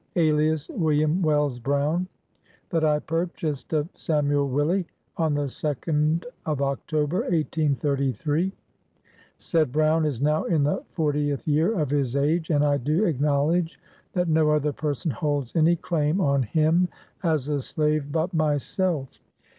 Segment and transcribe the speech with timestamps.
[0.15, 1.21] alias Win.
[1.21, 2.07] Wells Brown,
[2.71, 8.51] that I purchased of Samuel Willi on the 2d October, 1833.
[9.37, 10.45] Said Brown is now.
[10.45, 13.79] in the fortieth year of his age, and I do acknowledge
[14.13, 16.89] that no other person holds any claim on him
[17.21, 19.19] as a slave but myself.